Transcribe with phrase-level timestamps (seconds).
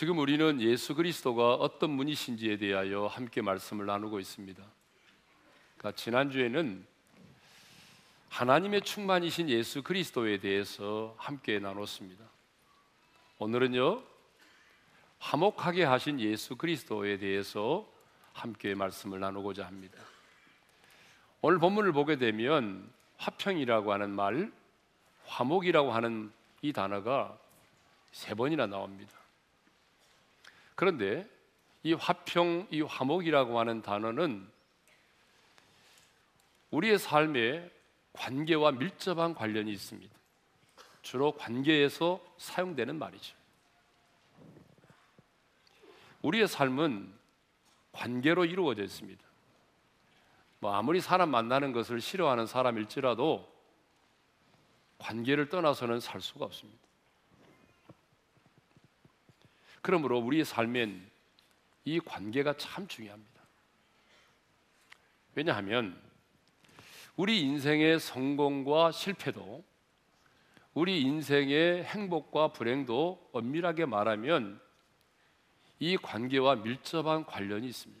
[0.00, 4.62] 지금 우리는 예수 그리스도가 어떤 분이신지에 대하여 함께 말씀을 나누고 있습니다.
[5.76, 6.86] 그러니까 지난주에는
[8.30, 12.24] 하나님의 충만이신 예수 그리스도에 대해서 함께 나눴습니다.
[13.40, 14.02] 오늘은요,
[15.18, 17.86] 화목하게 하신 예수 그리스도에 대해서
[18.32, 19.98] 함께 말씀을 나누고자 합니다.
[21.42, 24.50] 오늘 본문을 보게 되면 화평이라고 하는 말,
[25.26, 26.32] 화목이라고 하는
[26.62, 27.38] 이 단어가
[28.12, 29.19] 세 번이나 나옵니다.
[30.80, 31.28] 그런데
[31.82, 34.50] 이 화평, 이 화목이라고 하는 단어는
[36.70, 37.70] 우리의 삶에
[38.14, 40.16] 관계와 밀접한 관련이 있습니다.
[41.02, 43.36] 주로 관계에서 사용되는 말이죠.
[46.22, 47.12] 우리의 삶은
[47.92, 49.22] 관계로 이루어져 있습니다.
[50.60, 53.46] 뭐 아무리 사람 만나는 것을 싫어하는 사람일지라도
[54.96, 56.89] 관계를 떠나서는 살 수가 없습니다.
[59.82, 61.10] 그러므로 우리의 삶엔
[61.84, 63.40] 이 관계가 참 중요합니다.
[65.34, 66.00] 왜냐하면
[67.16, 69.64] 우리 인생의 성공과 실패도
[70.74, 74.60] 우리 인생의 행복과 불행도 엄밀하게 말하면
[75.78, 78.00] 이 관계와 밀접한 관련이 있습니다.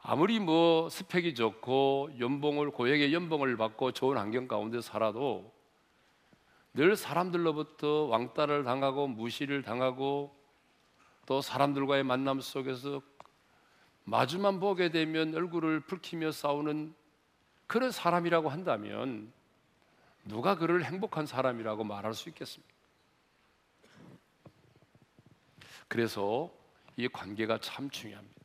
[0.00, 5.52] 아무리 뭐 스펙이 좋고 연봉을 고액의 연봉을 받고 좋은 환경 가운데 살아도
[6.74, 10.36] 늘 사람들로부터 왕따를 당하고 무시를 당하고
[11.26, 13.02] 또 사람들과의 만남 속에서
[14.04, 16.94] 마주만 보게 되면 얼굴을 붉히며 싸우는
[17.66, 19.32] 그런 사람이라고 한다면
[20.24, 22.72] 누가 그를 행복한 사람이라고 말할 수 있겠습니까?
[25.88, 26.50] 그래서
[26.96, 28.40] 이 관계가 참 중요합니다.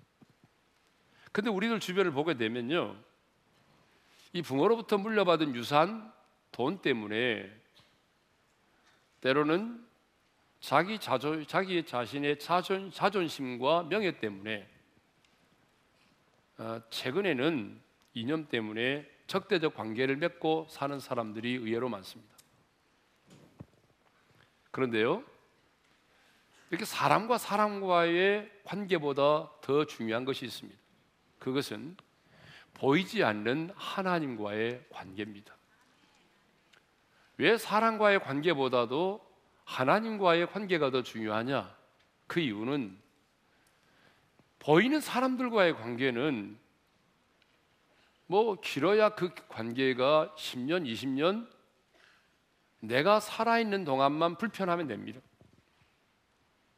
[1.32, 2.96] 근데 우리들 주변을 보게 되면요.
[4.34, 6.12] 이 부모로부터 물려받은 유산,
[6.52, 7.63] 돈 때문에
[9.24, 9.82] 때로는
[10.60, 14.70] 자기 자존, 자기 자신의 자존, 자존심과 명예 때문에
[16.58, 17.82] 어, 최근에는
[18.16, 22.36] 이념 때문에 적대적 관계를 맺고 사는 사람들이 의외로 많습니다.
[24.72, 25.24] 그런데요,
[26.70, 30.78] 이렇게 사람과 사람과의 관계보다 더 중요한 것이 있습니다.
[31.40, 31.96] 그것은
[32.74, 35.56] 보이지 않는 하나님과의 관계입니다.
[37.38, 39.26] 왜 사람과의 관계보다도
[39.66, 41.76] 하나님과의 관계가 더 중요하냐?
[42.28, 42.98] 그 이유는
[44.60, 46.58] 보이는 사람들과의 관계는
[48.28, 51.48] 뭐 길어야 그 관계가 10년, 20년
[52.80, 55.20] 내가 살아있는 동안만 불편하면 됩니다.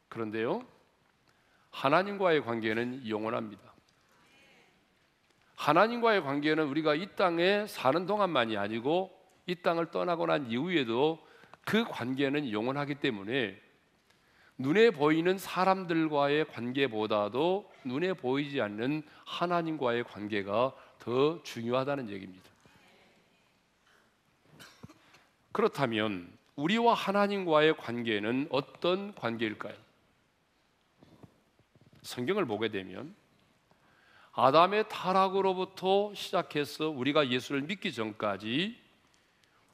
[0.08, 0.66] 그런데요,
[1.70, 3.74] 하나님과의 관계는 영원합니다.
[5.56, 9.15] 하나님과의 관계는 우리가 이 땅에 사는 동안만이 아니고
[9.46, 11.24] 이 땅을 떠나고 난 이후에도
[11.64, 13.60] 그 관계는 영원하기 때문에
[14.58, 22.50] 눈에 보이는 사람들과의 관계보다도 눈에 보이지 않는 하나님과의 관계가 더 중요하다는 얘기입니다.
[25.52, 29.74] 그렇다면 우리와 하나님과의 관계는 어떤 관계일까요?
[32.02, 33.14] 성경을 보게 되면
[34.32, 38.85] 아담의 타락으로부터 시작해서 우리가 예수를 믿기 전까지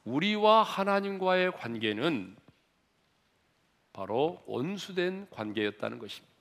[0.05, 2.35] 우리와 하나님과의 관계는
[3.93, 6.33] 바로 온수된 관계였다는 것입니다.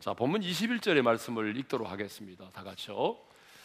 [0.00, 2.48] 자, 본문 21절의 말씀을 읽도록 하겠습니다.
[2.50, 3.18] 다 같이요.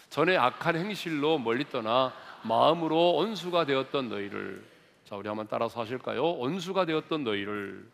[0.09, 4.63] 전에 악한 행실로 멀리 떠나 마음으로 온수가 되었던 너희를
[5.05, 6.23] 자, 우리 한번 따라서 하실까요?
[6.31, 7.89] 온수가 되었던 너희를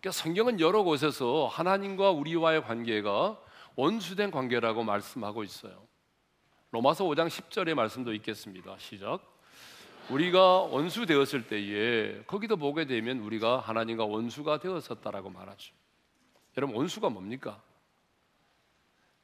[0.00, 3.38] 그러니까 성경은 여러 곳에서 하나님과 우리와의 관계가
[3.74, 5.86] 원수된 관계라고 말씀하고 있어요.
[6.76, 8.76] 로마서 5장 10절의 말씀도 있겠습니다.
[8.76, 9.20] 시작.
[10.10, 15.72] 우리가 원수 되었을 때에 거기도 보게 되면 우리가 하나님과 원수가 되었었다라고 말하죠.
[16.58, 17.62] 여러분 원수가 뭡니까?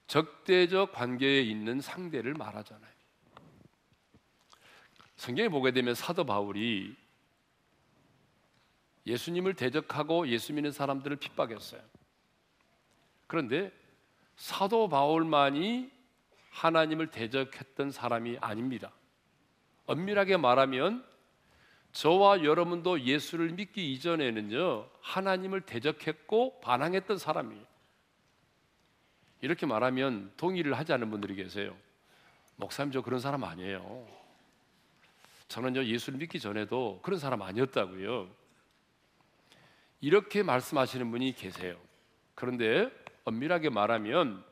[0.06, 2.90] 적대적 관계에 있는 상대를 말하잖아요.
[5.16, 6.96] 성경에 보게 되면 사도 바울이
[9.05, 11.82] 예수님을 대적하고 예수 믿는 사람들을 핍박했어요.
[13.26, 13.70] 그런데
[14.37, 15.91] 사도 바울만이
[16.52, 18.93] 하나님을 대적했던 사람이 아닙니다.
[19.87, 21.04] 엄밀하게 말하면
[21.93, 27.64] 저와 여러분도 예수를 믿기 이전에는요, 하나님을 대적했고 반항했던 사람이에요.
[29.40, 31.76] 이렇게 말하면 동의를 하지 않는 분들이 계세요.
[32.56, 34.06] 목사님, 저 그런 사람 아니에요.
[35.48, 38.31] 저는요, 예수를 믿기 전에도 그런 사람 아니었다고요.
[40.00, 41.76] 이렇게 말씀하시는 분이 계세요.
[42.34, 42.90] 그런데
[43.25, 44.44] 엄밀하게 말하면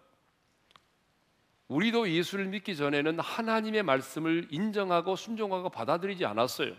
[1.71, 6.75] 우리도 예수를 믿기 전에는 하나님의 말씀을 인정하고 순종하고 받아들이지 않았어요.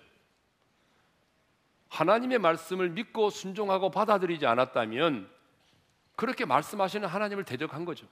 [1.88, 5.30] 하나님의 말씀을 믿고 순종하고 받아들이지 않았다면
[6.18, 8.06] 그렇게 말씀하시는 하나님을 대적한 거죠.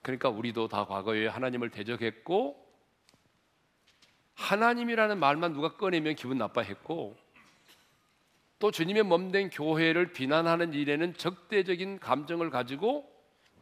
[0.00, 2.56] 그러니까 우리도 다 과거에 하나님을 대적했고
[4.32, 7.18] 하나님이라는 말만 누가 꺼내면 기분 나빠했고
[8.58, 13.11] 또 주님의 몸된 교회를 비난하는 일에는 적대적인 감정을 가지고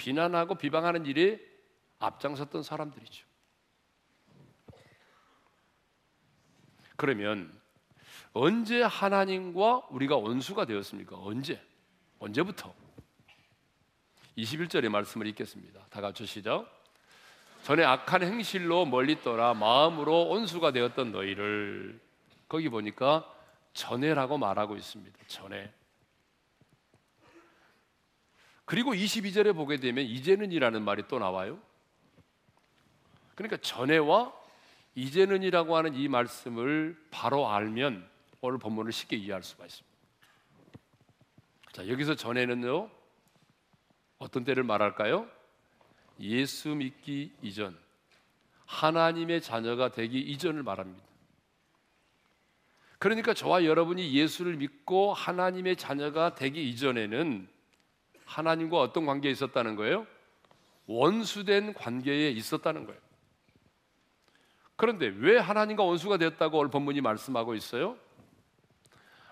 [0.00, 1.38] 비난하고 비방하는 일에
[1.98, 3.26] 앞장섰던 사람들이죠.
[6.96, 7.52] 그러면
[8.32, 11.18] 언제 하나님과 우리가 원수가 되었습니까?
[11.18, 11.62] 언제?
[12.18, 12.74] 언제부터?
[14.38, 15.84] 21절의 말씀을 읽겠습니다.
[15.90, 16.66] 다 같이 시작.
[17.62, 22.00] 전에 악한 행실로 멀리 떠나 마음으로 온수가 되었던 너희를
[22.48, 23.30] 거기 보니까
[23.74, 25.18] 전에라고 말하고 있습니다.
[25.26, 25.70] 전에.
[28.70, 31.58] 그리고 22절에 보게 되면 이제는이라는 말이 또 나와요.
[33.34, 34.32] 그러니까 전에와
[34.94, 38.08] 이제는이라고 하는 이 말씀을 바로 알면
[38.40, 39.96] 오늘 본문을 쉽게 이해할 수가 있습니다.
[41.72, 42.88] 자, 여기서 전에는요.
[44.18, 45.28] 어떤 때를 말할까요?
[46.20, 47.76] 예수 믿기 이전,
[48.66, 51.04] 하나님의 자녀가 되기 이전을 말합니다.
[53.00, 57.48] 그러니까 저와 여러분이 예수를 믿고 하나님의 자녀가 되기 이전에는
[58.30, 60.06] 하나님과 어떤 관계에 있었다는 거예요?
[60.86, 63.00] 원수된 관계에 있었다는 거예요.
[64.76, 67.98] 그런데 왜 하나님과 원수가 되었다고 오늘 본문이 말씀하고 있어요?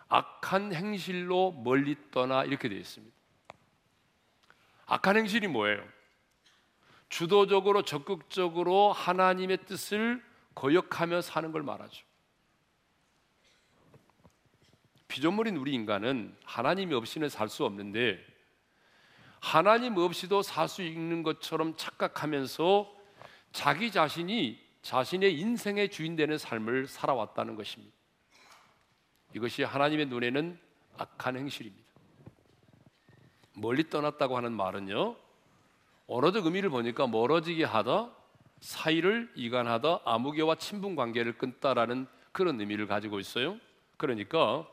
[0.08, 3.16] 악한 행실로 멀리 떠나 이렇게 되어 있습니다.
[4.86, 5.86] 악한 행실이 뭐예요?
[7.08, 10.22] 주도적으로 적극적으로 하나님의 뜻을
[10.56, 12.04] 거역하며 사는 걸 말하죠.
[15.06, 18.37] 피조물인 우리 인간은 하나님이 없이는 살 수 없는데
[19.40, 22.92] 하나님 없이도 살 수 있는 것처럼 착각하면서
[23.52, 27.94] 자기 자신이 자신의 인생의 주인 되는 삶을 살아왔다는 것입니다.
[29.34, 30.58] 이것이 하나님의 눈에는
[30.98, 31.86] 악한 행실입니다.
[33.54, 35.16] 멀리 떠났다고 하는 말은요.
[36.06, 38.10] 언어적 의미를 보니까 멀어지게 하다,
[38.60, 43.58] 사이를 이간하다, 아무개와 친분 관계를 끊다라는 그런 의미를 가지고 있어요.
[43.96, 44.66] 그러니까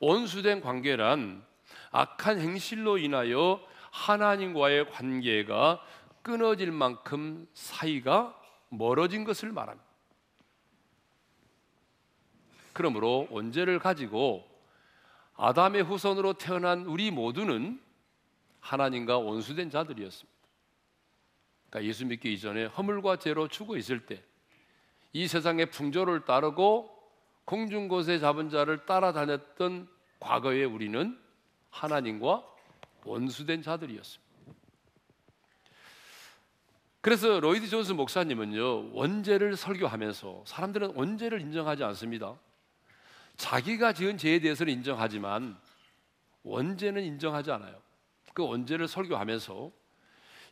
[0.00, 1.44] 원수된 관계란
[1.90, 5.80] 악한 행실로 인하여 하나님과의 관계가
[6.22, 8.36] 끊어질 만큼 사이가
[8.68, 9.88] 멀어진 것을 말합니다.
[12.72, 14.48] 그러므로 원죄를 가지고
[15.36, 17.80] 아담의 후손으로 태어난 우리 모두는
[18.60, 20.32] 하나님과 원수된 자들이었습니다.
[21.70, 24.22] 그러니까 예수 믿기 이전에 허물과 죄로 죽어 있을 때
[25.12, 26.90] 이 세상의 풍조를 따르고
[27.44, 29.88] 공중 곳에 잡은 자를 따라다녔던
[30.20, 31.18] 과거의 우리는
[31.70, 32.42] 하나님과
[33.04, 34.32] 원수된 자들이었습니다.
[37.00, 42.38] 그래서 로이드 존스 목사님은요 원죄를 설교하면서 사람들은 원죄를 인정하지 않습니다.
[43.36, 45.58] 자기가 지은 죄에 대해서는 인정하지만
[46.44, 47.80] 원죄는 인정하지 않아요.
[48.34, 49.72] 그 원죄를 설교하면서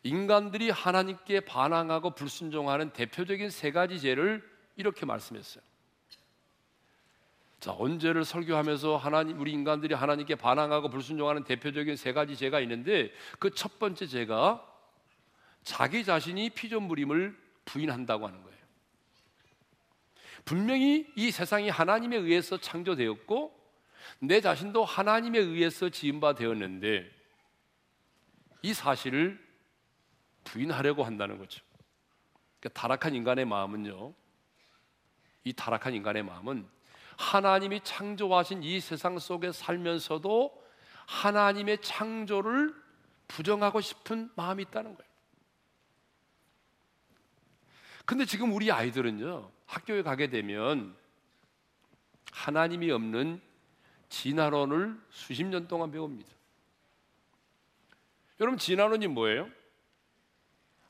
[0.03, 4.43] 인간들이 하나님께 반항하고 불순종하는 대표적인 세 가지 죄를
[4.75, 5.63] 이렇게 말씀했어요.
[7.61, 13.51] 자, 언제를 설교하면서 하나님 우리 인간들이 하나님께 반항하고 불순종하는 대표적인 세 가지 죄가 있는데 그
[13.51, 14.67] 첫 번째 죄가
[15.63, 18.57] 자기 자신이 피조물임을 부인한다고 하는 거예요.
[20.43, 23.55] 분명히 이 세상이 하나님에 의해서 창조되었고
[24.21, 27.07] 내 자신도 하나님에 의해서 지은 바 되었는데
[28.63, 29.39] 이 사실을
[30.45, 31.63] 부인하려고 한다는 거죠.
[32.59, 34.15] 그러니까 타락한 인간의 마음은요.
[35.43, 36.80] 이 타락한 인간의 마음은
[37.17, 40.61] 하나님이 창조하신 이 세상 속에 살면서도
[41.05, 42.73] 하나님의 창조를
[43.27, 45.11] 부정하고 싶은 마음이 있다는 거예요.
[48.05, 50.95] 근데 지금 우리 아이들은요, 학교에 가게 되면
[52.31, 53.41] 하나님이 없는
[54.09, 56.29] 진화론을 수십 년 동안 배웁니다.
[58.39, 59.49] 여러분, 진화론이 뭐예요?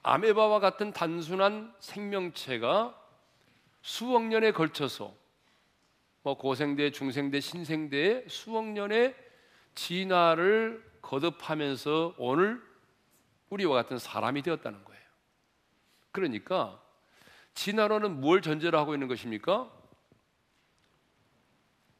[0.03, 2.99] 아메바와 같은 단순한 생명체가
[3.83, 5.13] 수억 년에 걸쳐서
[6.23, 9.15] 뭐 고생대, 중생대, 신생대의 수억 년의
[9.73, 12.61] 진화를 거듭하면서 오늘
[13.49, 15.01] 우리와 같은 사람이 되었다는 거예요.
[16.11, 16.81] 그러니까
[17.53, 19.71] 진화론은 뭘 전제로 하고 있는 것입니까?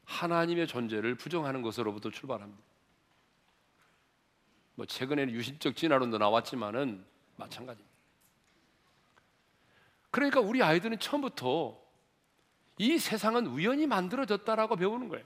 [0.04, 2.62] 하나님의 존재를 부정하는 것으로부터 출발합니다.
[4.74, 7.04] 뭐 최근에는 유신적 진화론도 나왔지만은
[7.36, 7.92] 마찬가지입니다.
[10.10, 11.81] 그러니까 우리 아이들은 처음부터
[12.78, 15.24] 이 세상은 우연히 만들어졌다라고 배우는 거예요.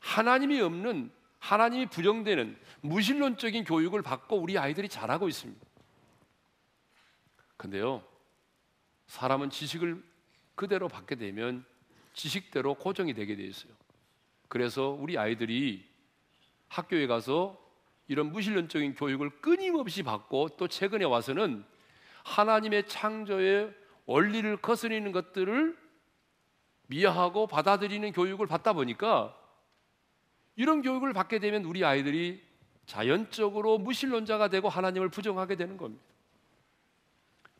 [0.00, 5.66] 하나님이 없는 하나님이 부정되는 무신론적인 교육을 받고 우리 아이들이 자라고 있습니다.
[7.56, 8.02] 근데요,
[9.06, 10.02] 사람은 지식을
[10.54, 11.64] 그대로 받게 되면
[12.14, 13.72] 지식대로 고정이 되게 돼 있어요.
[14.48, 15.88] 그래서 우리 아이들이
[16.68, 17.58] 학교에 가서
[18.08, 21.64] 이런 무신론적인 교육을 끊임없이 받고 또 최근에 와서는
[22.24, 23.74] 하나님의 창조의
[24.10, 25.78] 원리를 거스리는 것들을
[26.88, 29.36] 미화하고 받아들이는 교육을 받다 보니까
[30.56, 32.44] 이런 교육을 받게 되면 우리 아이들이
[32.86, 36.04] 자연적으로 무신론자가 되고 하나님을 부정하게 되는 겁니다.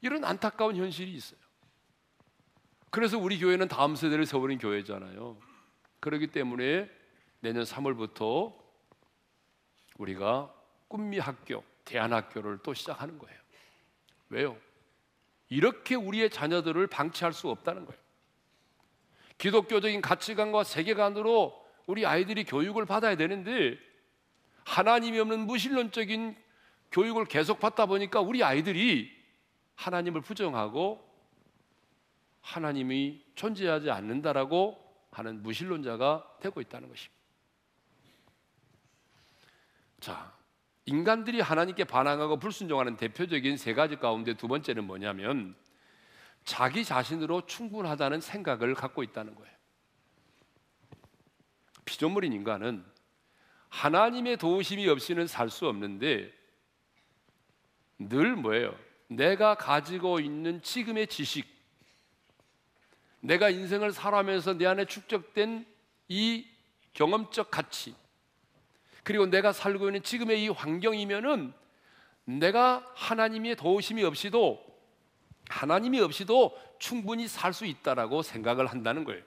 [0.00, 1.38] 이런 안타까운 현실이 있어요.
[2.90, 5.36] 그래서 우리 교회는 다음 세대를 세우는 교회잖아요.
[6.00, 6.90] 그렇기 때문에
[7.38, 8.52] 내년 3월부터
[9.98, 10.52] 우리가
[10.88, 13.38] 꿈미 학교, 대안학교를 또 시작하는 거예요.
[14.30, 14.69] 왜요?
[15.50, 18.00] 이렇게 우리의 자녀들을 방치할 수 없다는 거예요.
[19.36, 23.76] 기독교적인 가치관과 세계관으로 우리 아이들이 교육을 받아야 되는데
[24.64, 26.36] 하나님이 없는 무신론적인
[26.92, 29.10] 교육을 계속 받다 보니까 우리 아이들이
[29.74, 31.08] 하나님을 부정하고
[32.42, 34.78] 하나님이 존재하지 않는다라고
[35.10, 37.20] 하는 무신론자가 되고 있다는 것입니다.
[40.00, 40.39] 자,
[40.86, 45.54] 인간들이 하나님께 반항하고 불순종하는 대표적인 세 가지 가운데 두 번째는 뭐냐면
[46.44, 49.50] 자기 자신으로 충분하다는 생각을 갖고 있다는 거예요.
[51.84, 52.84] 피조물인 인간은
[53.68, 56.32] 하나님의 도우심이 없이는 살 수 없는데
[57.98, 58.74] 늘 뭐예요?
[59.08, 61.46] 내가 가지고 있는 지금의 지식,
[63.20, 65.66] 내가 인생을 살아가면서 내 안에 축적된
[66.08, 66.46] 이
[66.94, 67.94] 경험적 가치,
[69.02, 71.52] 그리고 내가 살고 있는 지금의 이 환경이면은
[72.24, 74.64] 내가 하나님의 도우심이 없이도
[75.48, 79.22] 하나님이 없이도 충분히 살 수 있다라고 생각을 한다는 거예요.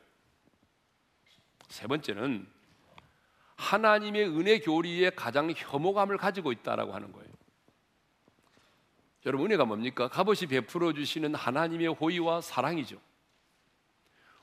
[1.70, 2.48] 세 번째는
[3.56, 7.28] 하나님의 은혜 교리에 가장 혐오감을 가지고 있다라고 하는 거예요.
[9.26, 10.08] 여러분 은혜가 뭡니까?
[10.08, 13.00] 값없이 베풀어 주시는 하나님의 호의와 사랑이죠.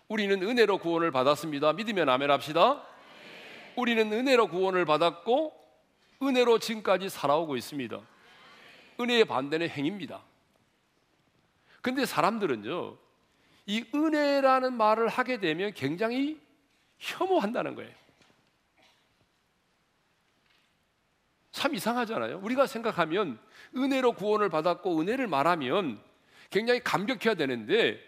[0.09, 1.73] 우리는 은혜로 구원을 받았습니다.
[1.75, 2.85] 믿으면 아멘 합시다.
[3.81, 5.59] 우리는 은혜로 구원을 받았고
[6.23, 7.99] 은혜로 지금까지 살아오고 있습니다.
[9.01, 10.23] 은혜의 반대는 행입니다.
[11.81, 12.99] 근데 사람들은요,
[13.65, 16.39] 이 은혜라는 말을 하게 되면 굉장히
[16.99, 17.91] 혐오한다는 거예요.
[21.53, 22.41] 참 이상하잖아요.
[22.43, 23.39] 우리가 생각하면
[23.75, 26.03] 은혜로 구원을 받았고 은혜를 말하면
[26.51, 27.99] 굉장히 감격해야 되는데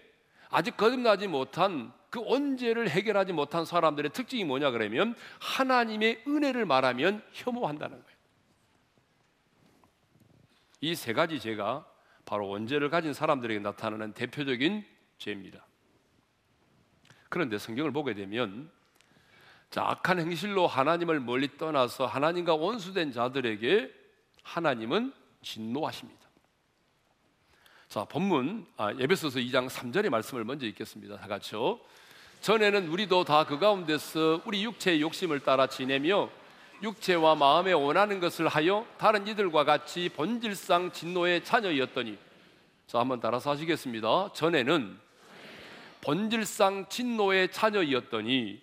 [0.50, 8.02] 아직 거듭나지 못한 그 언제를 해결하지 못한 사람들의 특징이 뭐냐 그러면 하나님의 은혜를 말하면 혐오한다는
[8.02, 8.18] 거예요.
[10.82, 11.86] 이 세 가지 죄가
[12.26, 14.84] 바로 원죄를 가진 사람들에게 나타나는 대표적인
[15.16, 15.64] 죄입니다.
[17.30, 18.70] 그런데 성경을 보게 되면
[19.70, 23.90] 자, 악한 행실로 하나님을 멀리 떠나서 하나님과 원수된 자들에게
[24.42, 26.20] 하나님은 진노하십니다.
[27.88, 31.16] 자, 본문 아, 예배소서 2장 3절의 말씀을 먼저 읽겠습니다.
[31.16, 31.80] 다 같이요.
[32.42, 36.28] 전에는 우리도 다 그 가운데서 우리 육체의 욕심을 따라 지내며
[36.82, 42.18] 육체와 마음에 원하는 것을 하여 다른 이들과 같이 본질상 진노의 자녀였더니
[42.88, 44.32] 자 한번 따라서 하시겠습니다.
[44.32, 44.98] 전에는
[46.00, 48.60] 본질상 진노의 자녀였더니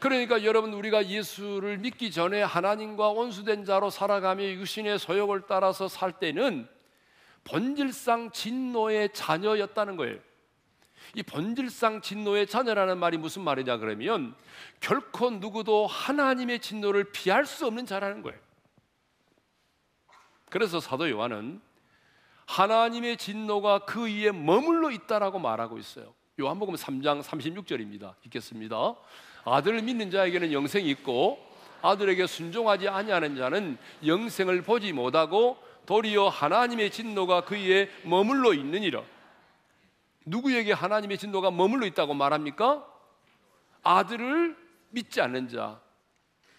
[0.00, 6.68] 그러니까 여러분 우리가 예수를 믿기 전에 하나님과 원수된 자로 살아가며 육신의 소욕을 따라서 살 때는
[7.44, 10.27] 본질상 진노의 자녀였다는 거예요.
[11.14, 14.34] 이 본질상 진노의 자녀라는 말이 무슨 말이냐 그러면
[14.80, 18.38] 결코 누구도 하나님의 진노를 피할 수 없는 자라는 거예요.
[20.50, 21.60] 그래서 사도 요한은
[22.46, 26.14] 하나님의 진노가 그 위에 머물러 있다라고 말하고 있어요.
[26.40, 28.14] 요한복음 3장 36절입니다.
[28.24, 28.94] 읽겠습니다.
[29.44, 31.44] 아들을 믿는 자에게는 영생이 있고
[31.82, 39.02] 아들에게 순종하지 아니하는 자는 영생을 보지 못하고 도리어 하나님의 진노가 그 위에 머물러 있느니라.
[40.30, 42.86] 누구에게 하나님의 진노가 머물러 있다고 말합니까?
[43.82, 44.56] 아들을
[44.90, 45.80] 믿지 않는 자,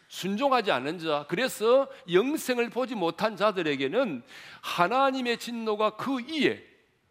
[0.07, 4.23] 순종하지 않는 자, 그래서 영생을 보지 못한 자들에게는
[4.61, 6.63] 하나님의 진노가 그 위에,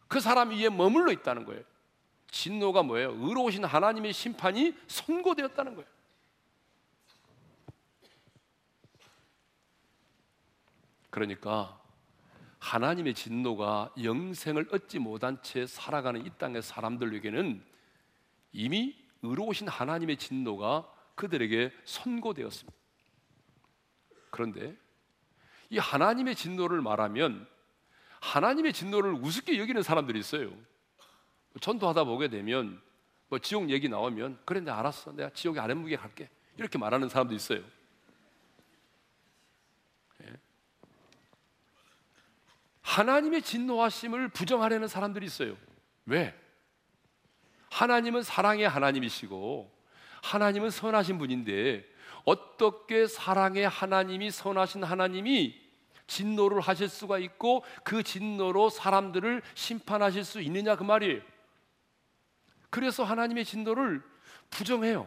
[0.08, 1.62] 그 사람 위에 머물러 있다는 거예요.
[2.30, 3.12] 진노가 뭐예요?
[3.12, 5.88] 의로우신 하나님의 심판이 선고되었다는 거예요.
[11.10, 11.77] 그러니까
[12.58, 17.62] 하나님의 진노가 영생을 얻지 못한 채 살아가는 이 땅의 사람들에게는
[18.52, 22.78] 이미 의로우신 하나님의 진노가 그들에게 선고되었습니다.
[24.30, 24.76] 그런데
[25.70, 27.46] 이 하나님의 진노를 말하면
[28.20, 30.52] 하나님의 진노를 우습게 여기는 사람들이 있어요.
[31.60, 32.80] 전도하다 보게 되면
[33.28, 37.62] 뭐 지옥 얘기 나오면 그래 알았어 내가 지옥에 아랫무게 갈게 이렇게 말하는 사람도 있어요.
[42.88, 45.58] 하나님의 진노하심을 부정하려는 사람들이 있어요.
[46.06, 46.34] 왜?
[47.70, 49.70] 하나님은 사랑의 하나님이시고
[50.22, 51.84] 하나님은 선하신 분인데
[52.24, 55.60] 어떻게 사랑의 하나님이 선하신 하나님이
[56.06, 61.20] 진노를 하실 수가 있고 그 진노로 사람들을 심판하실 수 있느냐 그 말이에요.
[62.70, 64.02] 그래서 하나님의 진노를
[64.48, 65.06] 부정해요.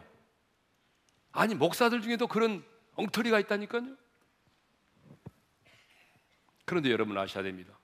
[1.32, 4.01] 아니 목사들 중에도 그런 엉터리가 있다니까요.
[6.72, 7.78] 그런데 여러분 아셔야 됩니다.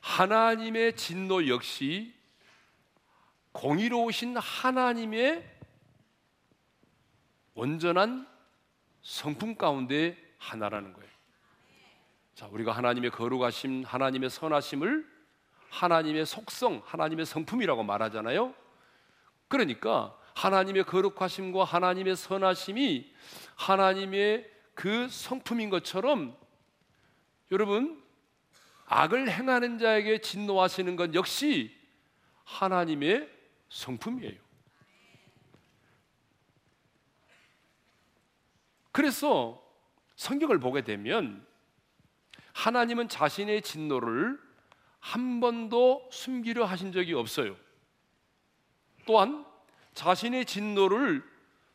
[0.00, 2.12] 하나님의 진노 역시
[3.52, 5.50] 공의로우신 하나님의
[7.54, 8.28] 온전한
[9.00, 11.08] 성품 가운데 하나라는 거예요.
[12.34, 15.10] 자, 우리가 하나님의 거룩하심, 하나님의 선하심을
[15.70, 18.54] 하나님의 속성, 하나님의 성품이라고 말하잖아요.
[19.48, 23.10] 그러니까 하나님의 거룩하심과 하나님의 선하심이
[23.56, 26.38] 하나님의 그 성품인 것처럼
[27.50, 28.02] 여러분
[28.86, 31.76] 악을 행하는 자에게 진노하시는 것 역시
[32.44, 33.28] 하나님의
[33.68, 34.40] 성품이에요.
[38.92, 39.64] 그래서
[40.16, 41.46] 성경을 보게 되면
[42.52, 44.38] 하나님은 자신의 진노를
[44.98, 47.56] 한 번도 숨기려 하신 적이 없어요.
[49.06, 49.46] 또한
[49.94, 51.24] 자신의 진노를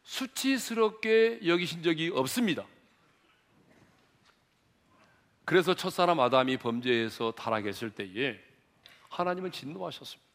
[0.04, 2.66] 수치스럽게 여기신 적이 없습니다.
[5.46, 8.40] 그래서 첫사람 아담이 범죄해서 타락했을 때에
[9.10, 10.26] 하나님은 진노하셨습니다.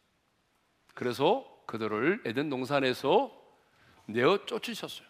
[0.93, 3.31] 그래서 그들을 에덴 동산에서
[4.05, 5.07] 내어 쫓으셨어요.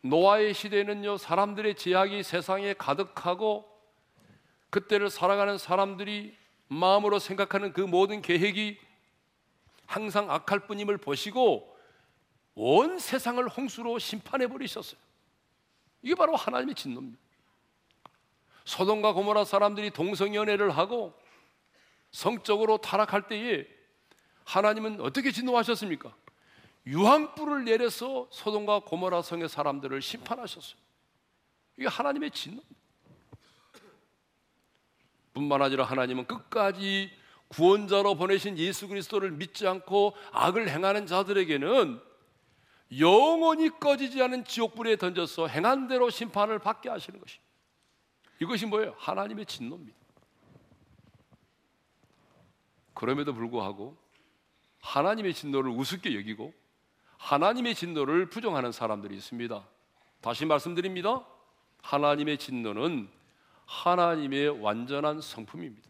[0.00, 3.70] 노아의 시대는요, 사람들의 제약이 세상에 가득하고
[4.70, 6.36] 그때를 살아가는 사람들이
[6.68, 8.78] 마음으로 생각하는 그 모든 계획이
[9.86, 11.74] 항상 악할 뿐임을 보시고
[12.54, 14.98] 온 세상을 홍수로 심판해 버리셨어요.
[16.02, 17.23] 이게 바로 하나님의 진노입니다.
[18.64, 21.14] 소돔과 고모라 사람들이 동성연애를 하고
[22.10, 23.66] 성적으로 타락할 때에
[24.44, 26.14] 하나님은 어떻게 진노하셨습니까?
[26.86, 30.78] 유황불을 내려서 소돔과 고모라 성의 사람들을 심판하셨어요.
[31.76, 32.74] 이게 하나님의 진노입니다.
[35.32, 37.10] 뿐만 아니라 하나님은 끝까지
[37.48, 42.00] 구원자로 보내신 예수 그리스도를 믿지 않고 악을 행하는 자들에게는
[42.98, 47.43] 영원히 꺼지지 않은 지옥불에 던져서 행한 대로 심판을 받게 하시는 것입니다.
[48.44, 48.94] 이것이 뭐예요?
[48.98, 49.98] 하나님의 진노입니다.
[52.92, 53.96] 그럼에도 불구하고
[54.80, 56.52] 하나님의 진노를 우습게 여기고
[57.16, 59.66] 하나님의 진노를 부정하는 사람들이 있습니다.
[60.20, 61.24] 다시 말씀드립니다.
[61.80, 63.08] 하나님의 진노는
[63.64, 65.88] 하나님의 완전한 성품입니다.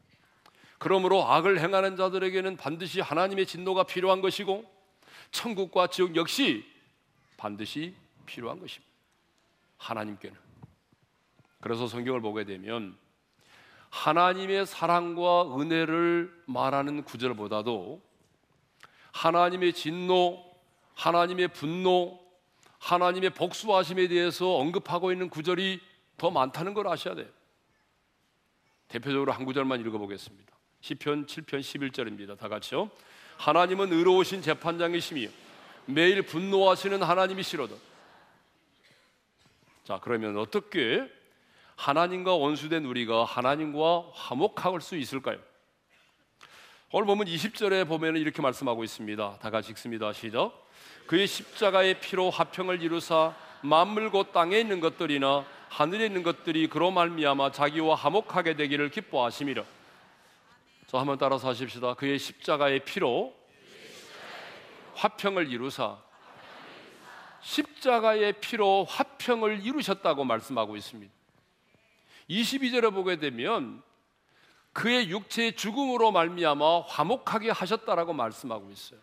[0.79, 4.65] 그러므로 악을 행하는 자들에게는 반드시 하나님의 진노가 필요한 것이고
[5.33, 6.65] 천국과 지옥 역시
[7.37, 8.93] 반드시 필요한 것입니다.
[9.79, 10.44] 하나님께는.
[11.65, 12.95] 그래서 성경을 보게 되면
[13.89, 18.03] 하나님의 사랑과 은혜를 말하는 구절보다도
[19.13, 20.45] 하나님의 진노,
[20.95, 22.21] 하나님의 분노,
[22.81, 25.81] 하나님의 복수하심에 대해서 언급하고 있는 구절이
[26.19, 27.29] 더 많다는 걸 아셔야 돼요.
[28.89, 30.53] 대표적으로 한 구절만 읽어보겠습니다.
[30.83, 32.37] 시편 7편 11절입니다.
[32.37, 32.91] 다 같이요.
[33.39, 35.29] 하나님은 의로우신 재판장이시며
[35.87, 37.75] 매일 분노하시는 하나님이시로다.
[39.85, 41.11] 자, 그러면 어떻게
[41.77, 45.39] 하나님과 원수된 우리가 하나님과 화목할 수 있을까요?
[46.93, 49.39] 오늘 보면 20절에 보면 이렇게 말씀하고 있습니다.
[49.41, 50.13] 다 같이 읽습니다.
[50.13, 50.53] 시작.
[51.07, 57.51] 그의 십자가의 피로 화평을 이루사 만물 곧 땅에 있는 것들이나 하늘에 있는 것들이 그로 말미암아
[57.51, 59.65] 자기와 화목하게 되기를 기뻐하심이라.
[60.87, 61.95] 자, 한번 따라서 하십시다.
[61.95, 63.35] 그의 십자가의 피로
[64.95, 65.99] 화평을 이루사
[67.41, 71.13] 십자가의 피로 화평을 이루셨다고 말씀하고 있습니다.
[72.29, 73.83] 22절에 보게 되면
[74.73, 79.01] 그의 육체의 죽음으로 말미암아 화목하게 하셨다라고 말씀하고 있어요.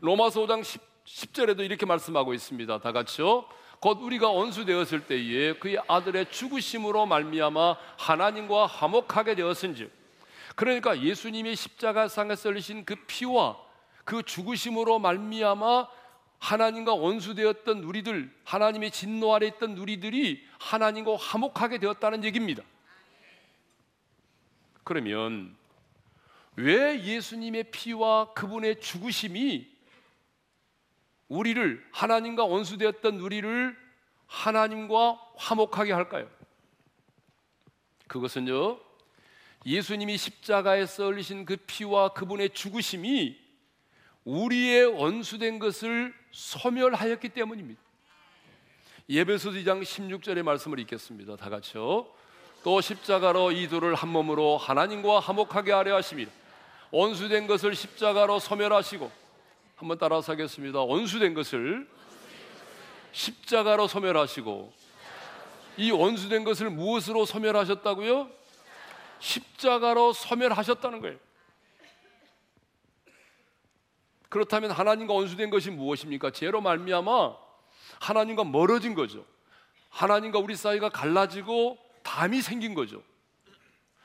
[0.00, 0.64] 로마서 5장
[1.04, 2.80] 10, 절에도 이렇게 말씀하고 있습니다.
[2.80, 3.44] 다 같이요.
[3.80, 9.90] 곧 우리가 원수되었을 때에 그의 아들의 죽으심으로 말미암아 하나님과 화목하게 되었은즉
[10.54, 13.56] 그러니까 예수님이 십자가상에 썰리신 그 피와
[14.04, 15.88] 그 죽으심으로 말미암아
[16.42, 22.64] 하나님과 원수되었던 우리들 하나님의 진노 아래 있던 우리들이 하나님과 화목하게 되었다는 얘기입니다.
[24.82, 25.56] 그러면
[26.56, 29.70] 왜 예수님의 피와 그분의 죽으심이
[31.28, 33.76] 우리를 하나님과 원수되었던 우리를
[34.26, 36.28] 하나님과 화목하게 할까요?
[38.08, 38.80] 그것은요.
[39.64, 43.40] 예수님이 십자가에 썰리신 그 피와 그분의 죽으심이
[44.24, 47.80] 우리의 원수된 것을 소멸하였기 때문입니다.
[49.08, 51.36] 예배소 2장 16절의 말씀을 읽겠습니다.
[51.36, 52.06] 다 같이요.
[52.64, 56.30] 또 십자가로 이 둘을 한 몸으로 하나님과 화목하게 하려 하심이라.
[56.90, 59.10] 원수된 것을 십자가로 소멸하시고
[59.76, 60.80] 한번 따라서 하겠습니다.
[60.80, 61.88] 원수된 것을
[63.12, 64.72] 십자가로 소멸하시고
[65.78, 68.30] 이 원수된 것을 무엇으로 소멸하셨다고요?
[69.18, 71.18] 십자가로 소멸하셨다는 거예요.
[74.32, 76.30] 그렇다면 하나님과 원수된 것이 무엇입니까?
[76.30, 77.36] 죄로 말미암아
[78.00, 79.26] 하나님과 멀어진 거죠.
[79.90, 83.02] 하나님과 우리 사이가 갈라지고 담이 생긴 거죠.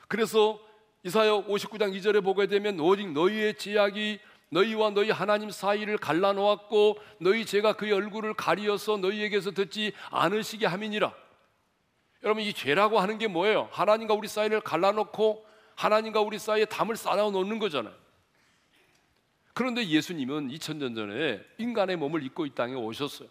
[0.06, 0.60] 그래서
[1.02, 4.18] 이사야 59장 2절에 보게 되면 오직 너희의 제약이
[4.50, 11.10] 너희와 너희 하나님 사이를 갈라 놓았고 너희 죄가 그의 얼굴을 가리어서 너희에게서 듣지 않으시게 함이니라.
[12.22, 13.70] 여러분 이 죄라고 하는 게 뭐예요?
[13.72, 18.07] 하나님과 우리 사이를 갈라 놓고 하나님과 우리 사이에 담을 쌓아 놓는 거잖아요.
[19.58, 23.28] 그런데 예수님은 2000년 전에 인간의 몸을 입고 이 땅에 오셨어요.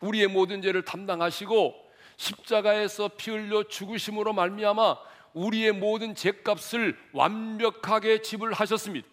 [0.00, 1.72] 우리의 모든 죄를 담당하시고
[2.16, 4.96] 십자가에서 피 흘려 죽으심으로 말미암아
[5.34, 9.06] 우리의 모든 죄값을 완벽하게 지불하셨습니다.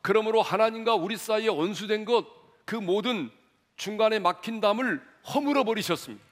[0.00, 2.26] 그러므로 하나님과 우리 사이에 원수된 것,
[2.64, 3.30] 그 모든
[3.76, 5.02] 중간에 막힌 담을
[5.34, 6.24] 허물어 버리셨습니다.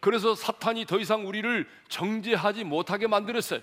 [0.00, 3.62] 그래서 사탄이 더 이상 우리를 정죄하지 못하게 만들었어요.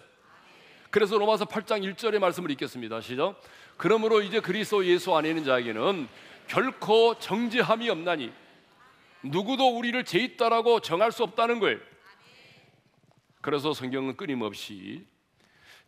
[0.91, 2.99] 그래서 로마서 8장 1절의 말씀을 읽겠습니다.
[2.99, 3.41] 시작.
[3.77, 6.07] 그러므로 이제 그리스도 예수 안에 있는 자에게는
[6.47, 8.31] 결코 정죄함이 없나니
[9.23, 11.79] 누구도 우리를 죄 있다라고 정할 수 없다는 거예요.
[13.39, 15.05] 그래서 성경은 끊임없이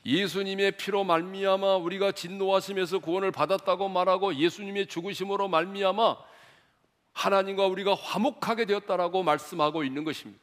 [0.05, 6.17] 예수님의 피로 말미암아 우리가 진노하심에서 구원을 받았다고 말하고 예수님의 죽으심으로 말미암아
[7.11, 10.42] 하나님과 우리가 화목하게 되었다라고 말씀하고 있는 것입니다.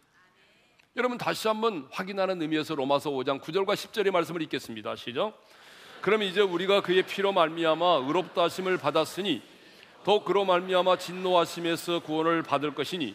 [0.96, 4.96] 여러분 다시 한번 확인하는 의미에서 로마서 5장 9절과 10절의 말씀을 읽겠습니다.
[4.96, 5.40] 시작.
[6.00, 9.40] 그럼 이제 우리가 그의 피로 말미암아 의롭다 하심을 받았으니
[10.02, 13.14] 더 그로 말미암아 진노하심에서 구원을 받을 것이니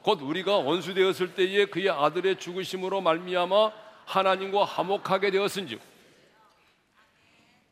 [0.00, 3.72] 곧 우리가 원수 되었을 때에 그의 아들의 죽으심으로 말미암아
[4.06, 5.82] 하나님과 화목하게 되었은즉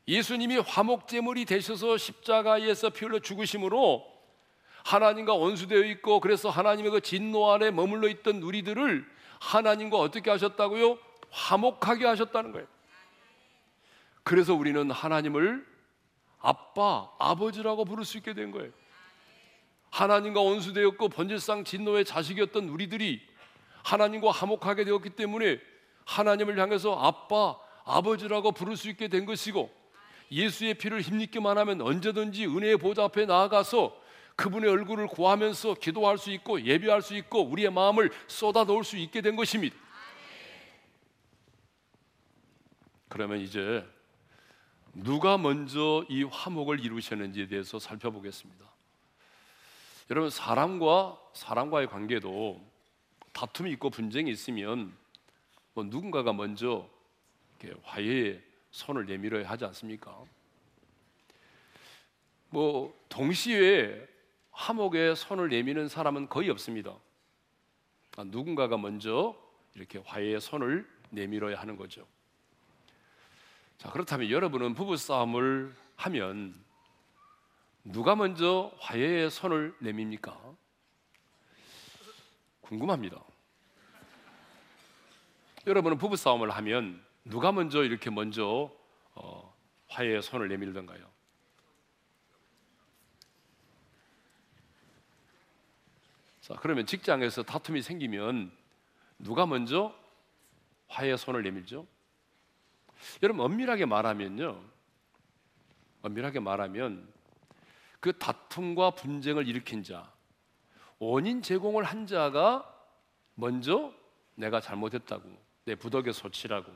[0.07, 4.05] 예수님이 화목 제물이 되셔서 십자가에서 피 흘려 죽으심으로
[4.85, 10.99] 하나님과 원수되어 있고 그래서 하나님의 그 진노 안에 머물러 있던 우리들을 하나님과 어떻게 하셨다고요?
[11.31, 12.67] 화목하게 하셨다는 거예요.
[14.23, 15.67] 그래서 우리는 하나님을
[16.41, 18.71] 아빠, 아버지라고 부를 수 있게 된 거예요.
[19.91, 23.21] 하나님과 원수되었고 번질상 진노의 자식이었던 우리들이
[23.83, 25.59] 하나님과 화목하게 되었기 때문에
[26.05, 29.71] 하나님을 향해서 아빠, 아버지라고 부를 수 있게 된 것이고
[30.31, 33.97] 예수의 피를 힘입기만 하면 언제든지 은혜의 보좌 앞에 나아가서
[34.41, 39.21] 그분의 얼굴을 구하면서 기도할 수 있고 예배할 수 있고 우리의 마음을 쏟아 놓을 수 있게
[39.21, 39.77] 된 것입니다.
[43.11, 43.87] 그러면 이제
[44.95, 48.65] 누가 먼저 이 화목을 이루셨는지에 대해서 살펴보겠습니다.
[50.11, 52.65] 여러분 사람과 사람과의 관계도
[53.33, 54.97] 다툼이 있고 분쟁이 있으면
[55.75, 56.89] 뭐 누군가가 먼저
[57.83, 60.19] 화해의 손을 내밀어야 하지 않습니까?
[62.49, 64.10] 뭐 동시에
[64.61, 66.95] 화목에 손을 내미는 사람은 거의 없습니다.
[68.19, 69.35] 아, 누군가가 먼저
[69.75, 72.07] 이렇게 화해의 손을 내밀어야 하는 거죠.
[73.79, 76.55] 자, 그렇다면 여러분은 부부 싸움을 하면
[77.85, 80.39] 누가 먼저 화해의 손을 내밉니까?
[82.61, 83.25] 궁금합니다.
[85.67, 88.71] 여러분은 부부 싸움을 하면 누가 먼저 이렇게 먼저
[89.15, 89.57] 어,
[89.89, 91.20] 화해의 손을 내밀던가요?
[96.51, 98.51] 자, 그러면 직장에서 다툼이 생기면
[99.21, 99.95] 누가 먼저
[100.89, 101.87] 화해의 손을 내밀죠?
[103.23, 104.61] 여러분 엄밀하게 말하면요.
[106.03, 107.09] 엄밀하게 말하면
[108.01, 110.13] 그 다툼과 분쟁을 일으킨 자,
[110.99, 112.67] 원인 제공을 한 자가
[113.37, 113.95] 먼저
[114.35, 115.31] 내가 잘못했다고,
[115.67, 116.73] 내 부덕의 소치라고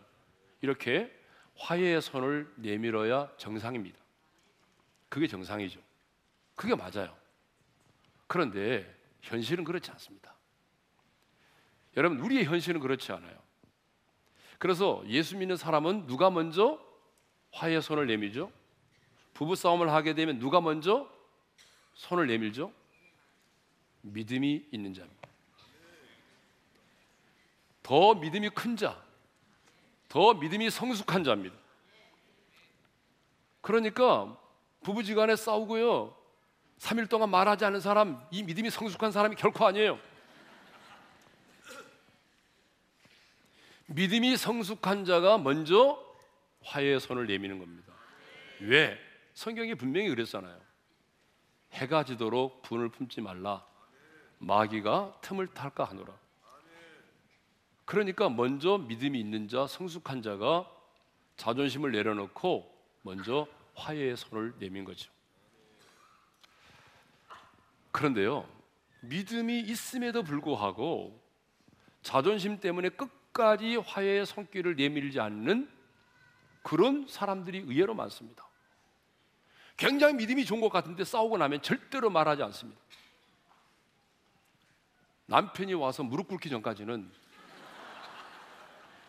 [0.60, 1.12] 이렇게
[1.56, 3.98] 화해의 손을 내밀어야 정상입니다.
[5.08, 5.80] 그게 정상이죠.
[6.54, 7.16] 그게 맞아요.
[8.28, 10.34] 그런데 현실은 그렇지 않습니다.
[11.96, 13.37] 여러분, 우리의 현실은 그렇지 않아요.
[14.58, 16.80] 그래서 예수 믿는 사람은 누가 먼저
[17.52, 18.52] 화해 손을 내밀죠?
[19.32, 21.10] 부부 싸움을 하게 되면 누가 먼저
[21.94, 22.72] 손을 내밀죠?
[24.02, 25.28] 믿음이 있는 자입니다.
[27.82, 29.02] 더 믿음이 큰 자,
[30.08, 31.56] 더 믿음이 성숙한 자입니다.
[33.60, 34.38] 그러니까
[34.82, 36.23] 부부지간에 싸우고요.
[36.85, 39.99] 3일 동안 말하지 않은 사람, 이 믿음이 성숙한 사람이 결코 아니에요.
[43.87, 45.99] 믿음이 성숙한 자가 먼저
[46.62, 47.92] 화해의 손을 내미는 겁니다.
[48.61, 48.99] 왜?
[49.33, 50.61] 성경이 분명히 그랬잖아요.
[51.73, 53.64] 해가 지도록 분을 품지 말라.
[54.38, 56.12] 마귀가 틈을 탈까 하노라.
[57.87, 60.70] 그러니까 먼저 믿음이 있는 자, 성숙한 자가
[61.37, 62.70] 자존심을 내려놓고
[63.03, 65.13] 먼저 화해의 손을 내민 거죠.
[67.94, 68.44] 그런데요,
[69.02, 71.22] 믿음이 있음에도 불구하고
[72.02, 75.70] 자존심 때문에 끝까지 화해의 손길을 내밀지 않는
[76.64, 78.48] 그런 사람들이 의외로 많습니다.
[79.76, 82.80] 굉장히 믿음이 좋은 것 같은데 싸우고 나면 절대로 말하지 않습니다.
[85.26, 87.09] 남편이 와서 무릎 꿇기 전까지는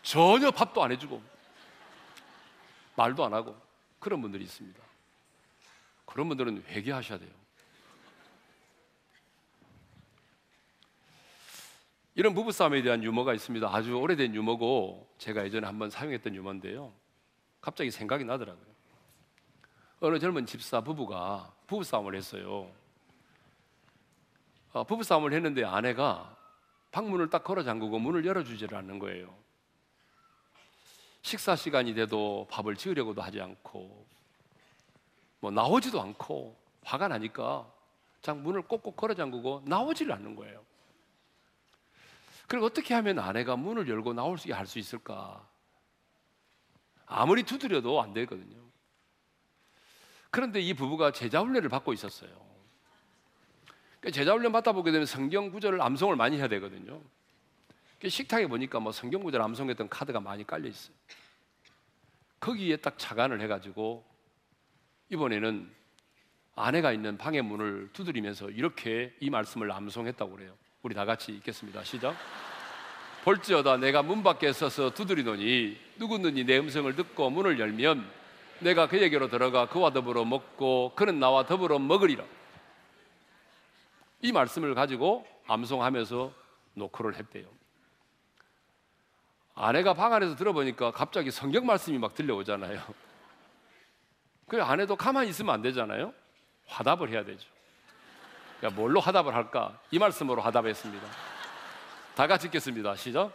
[0.02, 1.20] 전혀 밥도 안 해주고
[2.94, 3.60] 말도 안 하고
[3.98, 4.80] 그런 분들이 있습니다.
[6.04, 7.45] 그런 분들은 회개하셔야 돼요.
[12.16, 13.68] 이런 부부싸움에 대한 유머가 있습니다.
[13.70, 16.90] 아주 오래된 유머고 제가 예전에 한번 사용했던 유머인데요.
[17.60, 18.64] 갑자기 생각이 나더라고요.
[20.00, 22.70] 어느 젊은 집사 부부가 부부싸움을 했어요.
[24.72, 26.34] 어, 부부싸움을 했는데 아내가
[26.90, 29.34] 방문을 딱 걸어 잠그고 문을 열어주지를 않는 거예요.
[31.20, 34.06] 식사 시간이 돼도 밥을 지으려고도 하지 않고
[35.40, 37.70] 뭐 나오지도 않고 화가 나니까
[38.22, 40.64] 장 문을 꼭꼭 걸어 잠그고 나오지를 않는 거예요.
[42.46, 45.46] 그리고 어떻게 하면 아내가 문을 열고 나올 수 있게 할수 있을까?
[47.06, 48.56] 아무리 두드려도 안 되거든요.
[50.30, 52.30] 그런데 이 부부가 제자 훈련을 받고 있었어요.
[54.00, 57.00] 그러니까 제자 훈련 받다 보게 되면 성경 구절을 암송을 많이 해야 되거든요.
[58.06, 60.94] 식탁에 보니까 뭐 성경 구절 암송했던 카드가 많이 깔려 있어요.
[62.38, 64.04] 거기에 딱 착안을 해가지고
[65.08, 65.74] 이번에는
[66.54, 70.56] 아내가 있는 방의 문을 두드리면서 이렇게 이 말씀을 암송했다고 그래요.
[70.86, 71.82] 우리 다 같이 읽겠습니다.
[71.82, 72.14] 시작.
[73.24, 78.08] 볼지어다 내가 문 밖에 서서 두드리노니 누구든지 내 음성을 듣고 문을 열면
[78.60, 82.24] 내가 그에게로 들어가 그와 더불어 먹고 그는 나와 더불어 먹으리라.
[84.22, 86.32] 이 말씀을 가지고 암송하면서
[86.74, 87.48] 노크를 했대요.
[89.56, 92.80] 아내가 방 안에서 들어보니까 갑자기 성경 말씀이 막 들려오잖아요.
[94.46, 96.14] 그 아내도 가만히 있으면 안 되잖아요.
[96.68, 97.55] 화답을 해야 되죠.
[98.58, 99.78] 그러니까 뭘로 화답을 할까?
[99.90, 101.06] 이 말씀으로 화답했습니다.
[102.14, 102.96] 다 같이 읽겠습니다.
[102.96, 103.32] 시작.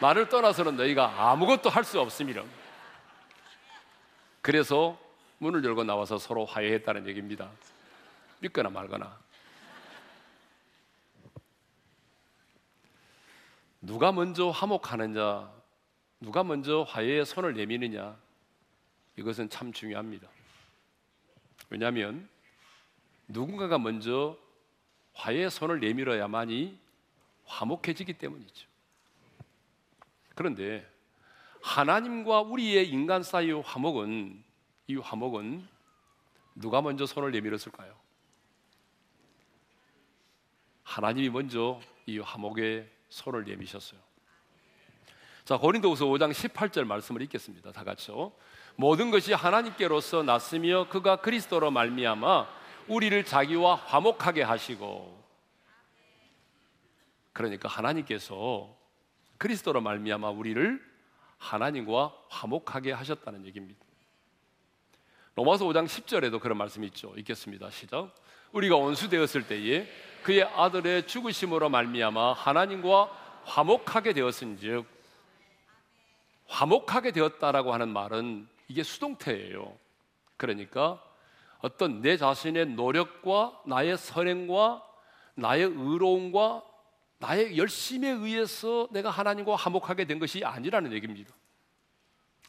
[0.00, 2.44] 나를 떠나서는 너희가 아무것도 할 수 없음이라.
[4.40, 4.98] 그래서
[5.38, 7.50] 문을 열고 나와서 서로 화해했다는 얘기입니다.
[8.40, 9.18] 믿거나 말거나.
[13.82, 15.50] 누가 먼저 화목하느냐,
[16.20, 18.16] 누가 먼저 화해의 손을 내미느냐,
[19.16, 20.28] 이것은 참 중요합니다.
[21.70, 22.28] 왜냐하면
[23.28, 24.36] 누군가가 먼저
[25.20, 26.78] 화해의 손을 내밀어야만이
[27.44, 28.66] 화목해지기 때문이죠.
[30.34, 30.88] 그런데
[31.62, 34.42] 하나님과 우리의 인간 사이의 화목은
[34.86, 35.68] 이 화목은
[36.54, 37.94] 누가 먼저 손을 내밀었을까요?
[40.82, 44.00] 하나님이 먼저 이 화목에 손을 내미셨어요.
[45.44, 47.72] 자, 고린도후서 5장 18절 말씀을 읽겠습니다.
[47.72, 48.32] 다 같이요.
[48.76, 55.20] 모든 것이 하나님께로서 났으며 그가 그리스도로 말미암아 우리를 자기와 화목하게 하시고
[57.32, 58.76] 그러니까 하나님께서
[59.38, 60.90] 그리스도로 말미암아 우리를
[61.38, 63.80] 하나님과 화목하게 하셨다는 얘기입니다.
[65.36, 67.14] 로마서 5장 10절에도 그런 말씀이 있죠.
[67.16, 67.70] 읽겠습니다.
[67.70, 68.14] 시작.
[68.52, 69.88] 우리가 원수되었을 때에
[70.22, 73.06] 그의 아들의 죽으심으로 말미암아 하나님과
[73.44, 74.84] 화목하게 되었은즉
[76.46, 79.78] 화목하게 되었다라고 하는 말은 이게 수동태예요.
[80.36, 81.02] 그러니까
[81.60, 84.82] 어떤 내 자신의 노력과 나의 선행과
[85.34, 86.64] 나의 의로움과
[87.18, 91.34] 나의 열심에 의해서 내가 하나님과 화목하게 된 것이 아니라는 얘기입니다.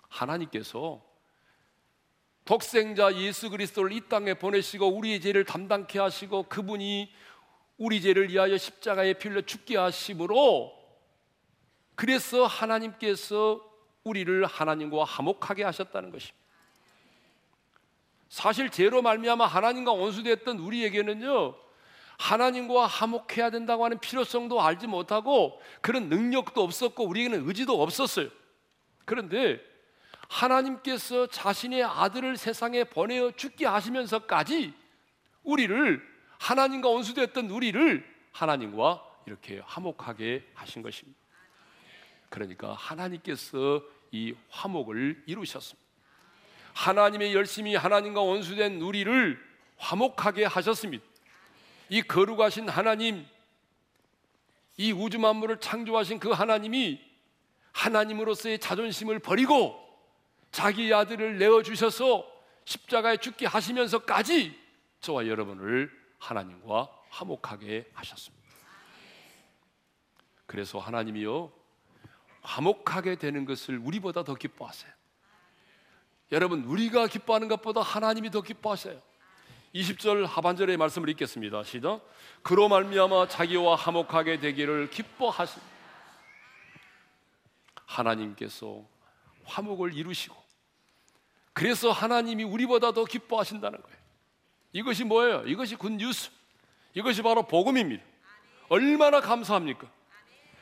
[0.07, 1.01] 하나님께서
[2.45, 7.11] 독생자 예수 그리스도를 이 땅에 보내시고 우리의 죄를 담당케 하시고 그분이
[7.77, 10.79] 우리 죄를 위하여 십자가에 필려 죽게 하심으로
[11.95, 13.61] 그래서 하나님께서
[14.03, 16.40] 우리를 하나님과 화목하게 하셨다는 것입니다.
[18.31, 21.53] 사실 죄로 말미암아 하나님과 원수됐던 우리에게는요.
[22.17, 28.29] 하나님과 화목해야 된다고 하는 필요성도 알지 못하고 그런 능력도 없었고 우리에게는 의지도 없었어요.
[29.03, 29.59] 그런데
[30.29, 34.73] 하나님께서 자신의 아들을 세상에 보내어 죽게 하시면서까지
[35.43, 36.01] 우리를
[36.39, 41.19] 하나님과 원수됐던 우리를 하나님과 이렇게 화목하게 하신 것입니다.
[42.29, 45.80] 그러니까 하나님께서 이 화목을 이루셨습니다.
[46.73, 49.39] 하나님의 열심히 하나님과 원수된 우리를
[49.77, 51.03] 화목하게 하셨습니다.
[51.89, 53.25] 이 거룩하신 하나님,
[54.77, 57.01] 이 우주 만물을 창조하신 그 하나님이
[57.71, 59.79] 하나님으로서의 자존심을 버리고
[60.51, 62.29] 자기 아들을 내어 주셔서
[62.65, 64.57] 십자가에 죽게 하시면서까지
[64.99, 68.41] 저와 여러분을 하나님과 화목하게 하셨습니다.
[70.45, 71.51] 그래서 하나님이요
[72.41, 74.91] 화목하게 되는 것을 우리보다 더 기뻐하세요.
[76.31, 78.99] 여러분, 우리가 기뻐하는 것보다 하나님이 더 기뻐하세요.
[79.75, 81.63] 20절 하반절의 말씀을 읽겠습니다.
[81.63, 82.01] 시작.
[82.41, 85.61] 그로 말미암아 자기와 화목하게 되기를 기뻐하신
[87.85, 88.83] 하나님께서
[89.43, 90.35] 화목을 이루시고
[91.53, 93.97] 그래서 하나님이 우리보다 더 기뻐하신다는 거예요.
[94.73, 95.43] 이것이 뭐예요?
[95.45, 96.31] 이것이 굿뉴스.
[96.93, 98.03] 이것이 바로 복음입니다.
[98.69, 99.89] 얼마나 감사합니까?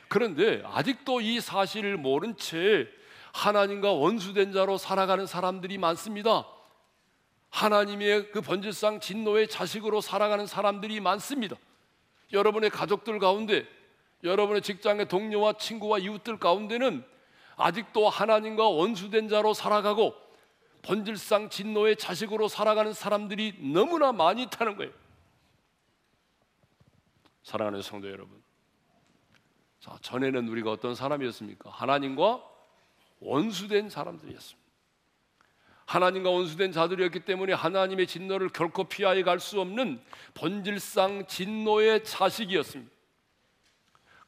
[0.08, 2.88] 그런데 아직도 이 사실을 모른 채
[3.32, 6.46] 하나님과 원수된 자로 살아가는 사람들이 많습니다.
[7.50, 11.56] 하나님의 그 번질상 진노의 자식으로 살아가는 사람들이 많습니다.
[12.32, 13.66] 여러분의 가족들 가운데,
[14.22, 17.04] 여러분의 직장의 동료와 친구와 이웃들 가운데는
[17.56, 20.14] 아직도 하나님과 원수된 자로 살아가고
[20.82, 24.92] 번질상 진노의 자식으로 살아가는 사람들이 너무나 많이 있다는 거예요.
[27.42, 28.40] 사랑하는 성도 여러분.
[29.80, 31.70] 자, 전에는 우리가 어떤 사람이었습니까?
[31.70, 32.49] 하나님과
[33.20, 34.60] 원수된 사람들이었습니다.
[35.86, 40.00] 하나님과 원수된 자들이었기 때문에 하나님의 진노를 결코 피하여 갈 수 없는
[40.34, 42.92] 본질상 진노의 자식이었습니다.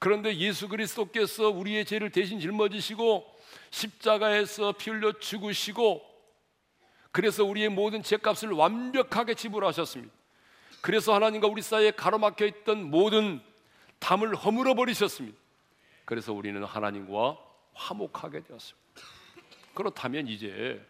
[0.01, 3.25] 그런데 예수 그리스도께서 우리의 죄를 대신 짊어지시고
[3.71, 6.03] 십자가에서 피 흘려 죽으시고
[7.13, 10.13] 그래서 우리의 모든 죄값을 완벽하게 지불하셨습니다.
[10.81, 13.41] 그래서 하나님과 우리 사이에 가로막혀 있던 모든
[14.01, 15.39] 담을 허물어 버리셨습니다.
[16.05, 17.39] 그래서 우리는 하나님과
[17.75, 18.82] 화목하게 되었습니다.
[19.75, 20.85] 그렇다면 이제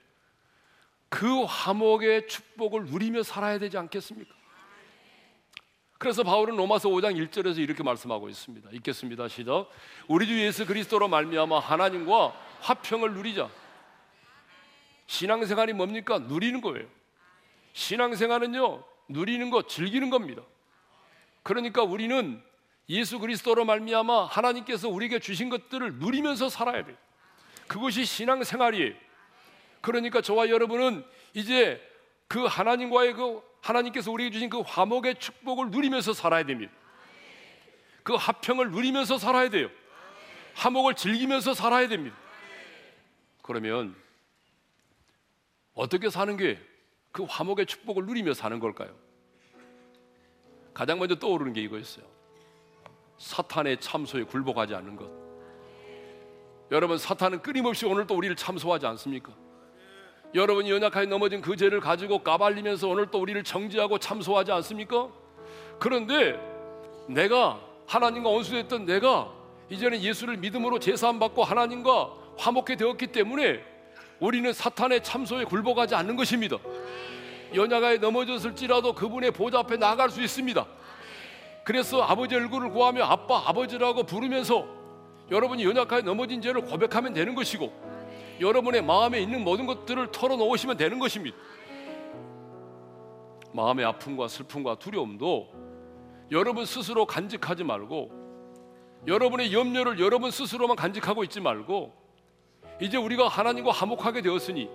[1.08, 4.34] 그 화목의 축복을 누리며 살아야 되지 않겠습니까?
[5.98, 8.70] 그래서 바울은 로마서 5장 1절에서 이렇게 말씀하고 있습니다.
[8.72, 9.28] 읽겠습니다.
[9.28, 9.68] 시작.
[10.08, 13.48] 우리 주 예수 그리스도로 말미암아 하나님과 화평을 누리자.
[15.06, 16.18] 신앙생활이 뭡니까?
[16.18, 16.88] 누리는 거예요.
[17.74, 20.42] 신앙생활은요, 누리는 것, 즐기는 겁니다.
[21.42, 22.42] 그러니까 우리는
[22.88, 26.96] 예수 그리스도로 말미암아 하나님께서 우리에게 주신 것들을 누리면서 살아야 돼요.
[27.72, 28.94] 그것이 신앙생활이에요.
[29.80, 31.04] 그러니까 저와 여러분은
[31.34, 31.80] 이제
[32.28, 36.72] 그 하나님과의 그 하나님께서 우리에게 주신 그 화목의 축복을 누리면서 살아야 됩니다.
[38.02, 39.70] 그 화평을 누리면서 살아야 돼요.
[40.54, 42.16] 화목을 즐기면서 살아야 됩니다.
[43.42, 43.94] 그러면
[45.74, 46.72] 어떻게 사는 게
[47.12, 48.96] 그 화목의 축복을 누리며 사는 걸까요?
[50.72, 52.04] 가장 먼저 떠오르는 게 이거였어요.
[53.18, 55.21] 사탄의 참소에 굴복하지 않는 것.
[56.72, 59.30] 여러분, 사탄은 끊임없이 오늘 또 우리를 참소하지 않습니까?
[60.34, 65.10] 여러분이 연약하게 넘어진 그 죄를 가지고 까발리면서 오늘 또 우리를 정지하고 참소하지 않습니까?
[65.78, 66.40] 그런데
[67.08, 69.30] 내가 하나님과 원수됐던 내가
[69.68, 73.62] 이제는 예수를 믿음으로 제사함 받고 하나님과 화목해 되었기 때문에
[74.18, 76.56] 우리는 사탄의 참소에 굴복하지 않는 것입니다.
[77.54, 80.66] 연약하게 넘어졌을지라도 그분의 보좌 앞에 나갈 수 있습니다.
[81.64, 84.81] 그래서 아버지 얼굴을 구하며 아빠 아버지라고 부르면서
[85.32, 87.72] 여러분이 연약하게 넘어진 죄를 고백하면 되는 것이고
[88.38, 91.36] 여러분의 마음에 있는 모든 것들을 털어놓으시면 되는 것입니다.
[93.54, 95.48] 마음의 아픔과 슬픔과 두려움도
[96.30, 98.10] 여러분 스스로 간직하지 말고
[99.06, 101.92] 여러분의 염려를 여러분 스스로만 간직하고 있지 말고
[102.80, 104.68] 이제 우리가 하나님과 화목하게 되었으니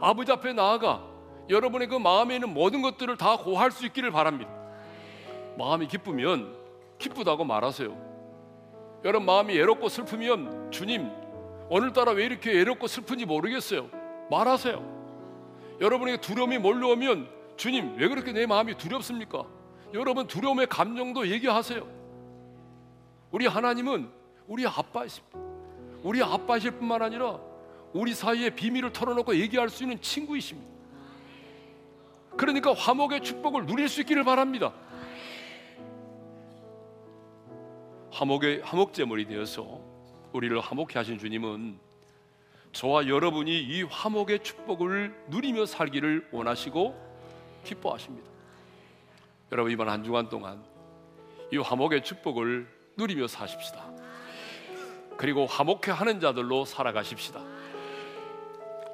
[0.00, 1.02] 아버지 앞에 나아가
[1.48, 4.50] 여러분의 그 마음에 있는 모든 것들을 다 고할 수 있기를 바랍니다.
[5.56, 6.54] 마음이 기쁘면
[6.98, 8.13] 기쁘다고 말하세요.
[9.04, 11.10] 여러분 마음이 애롭고 슬프면 주님
[11.68, 13.90] 오늘따라 왜 이렇게 애롭고 슬픈지 모르겠어요.
[14.30, 15.76] 말하세요.
[15.80, 19.44] 여러분에게 두려움이 몰려오면 주님 왜 그렇게 내 마음이 두렵습니까?
[19.92, 21.86] 여러분 두려움의 감정도 얘기하세요.
[23.30, 24.08] 우리 하나님은
[24.46, 25.38] 우리 아빠이십니다.
[26.02, 27.38] 우리 아빠실 뿐만 아니라
[27.92, 30.72] 우리 사이에 비밀을 털어놓고 얘기할 수 있는 친구이십니다.
[32.36, 34.72] 그러니까 화목의 축복을 누릴 수 있기를 바랍니다.
[38.14, 39.80] 화목의 화목제물이 되어서
[40.32, 41.76] 우리를 화목케 하신 주님은
[42.70, 46.94] 저와 여러분이 이 화목의 축복을 누리며 살기를 원하시고
[47.64, 48.30] 기뻐하십니다.
[49.50, 50.62] 여러분 이번 한 주간 동안
[51.52, 53.84] 이 화목의 축복을 누리며 사십시다.
[55.16, 57.40] 그리고 화목해 하는 자들로 살아가십시다.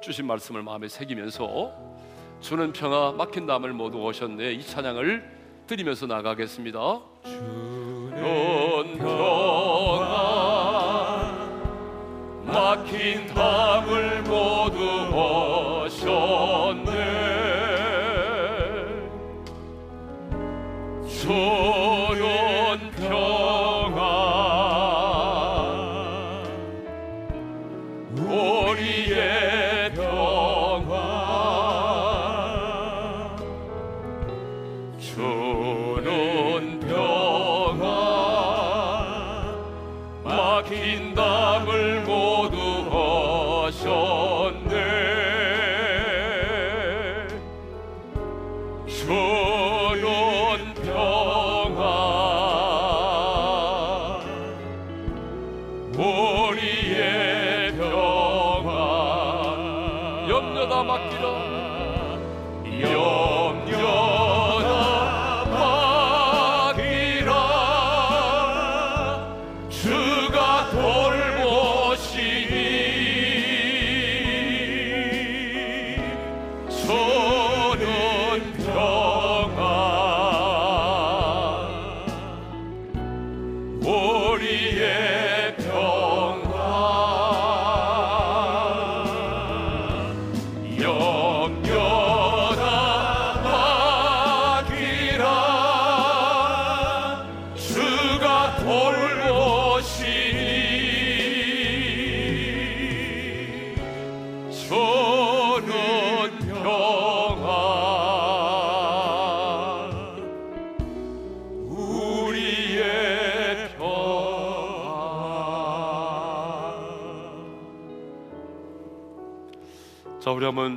[0.01, 1.71] 주신 말씀을 마음에 새기면서
[2.39, 7.01] 주는 평화 막힌 담을 모두 오셨네 이 찬양을 드리면서 나가겠습니다.
[7.23, 8.50] 주는
[8.97, 10.61] 평화
[12.45, 14.23] 막힌 담을
[55.97, 58.71] 우리의 평화.
[60.29, 61.50] 염려 다 맡기라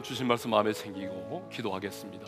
[0.04, 2.26] 주신 말씀 마음에 생기고 기도하겠습니다.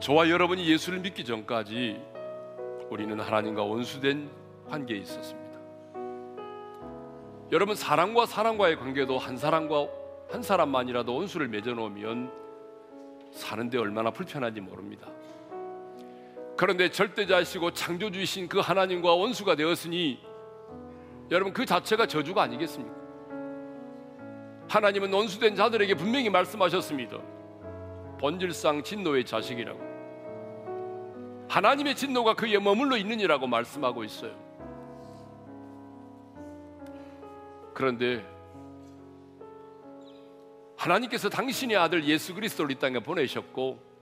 [0.00, 2.02] 저와 여러분이 예수를 믿기 전까지
[2.90, 4.28] 우리는 하나님과 원수된
[4.68, 5.60] 관계에 있었습니다.
[7.52, 9.86] 여러분 사람과 사람과의 관계도 한 사람과
[10.28, 12.32] 한 사람만이라도 원수를 맺어 놓으면
[13.30, 15.06] 사는데 얼마나 불편한지 모릅니다.
[16.56, 20.18] 그런데 절대자이시고 창조주이신 그 하나님과 원수가 되었으니
[21.30, 23.03] 여러분 그 자체가 저주가 아니겠습니까?
[24.68, 27.18] 하나님은 원수된 자들에게 분명히 말씀하셨습니다.
[28.18, 29.80] 본질상 진노의 자식이라고.
[31.48, 34.32] 하나님의 진노가 그에 머물러 있느니라고 말씀하고 있어요.
[37.74, 38.24] 그런데
[40.76, 43.94] 하나님께서 당신의 아들 예수 그리스도를 이 땅에 보내셨고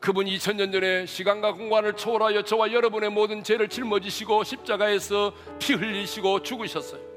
[0.00, 7.11] 그분이 2000년 전에 시간과 공간을 초월하여 저와 여러분의 모든 죄를 짊어지시고 십자가에서 피 흘리시고 죽으셨어요.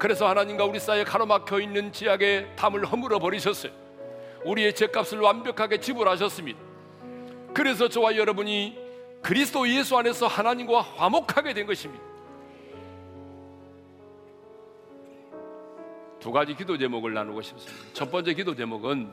[0.00, 3.70] 그래서 하나님과 우리 사이에 가로막혀 있는 지약의 담을 허물어 버리셨어요.
[4.46, 6.58] 우리의 죄값을 완벽하게 지불하셨습니다.
[7.52, 8.78] 그래서 저와 여러분이
[9.20, 12.02] 그리스도 예수 안에서 하나님과 화목하게 된 것입니다.
[16.18, 17.92] 두 가지 기도 제목을 나누고 싶습니다.
[17.92, 19.12] 첫 번째 기도 제목은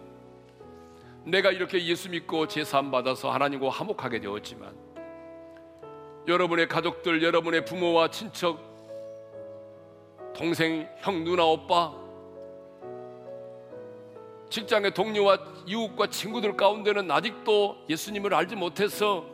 [1.25, 4.73] 내가 이렇게 예수 믿고 제사함 받아서 하나님과 화목하게 되었지만
[6.29, 8.66] 여러분의 가족들, 여러분의 부모와 친척,
[10.37, 11.91] 동생, 형, 누나, 오빠,
[14.51, 19.25] 직장의 동료와 이웃과 친구들 가운데는 아직도 예수님을 알지 못해서